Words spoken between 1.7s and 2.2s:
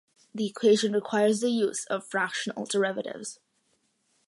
of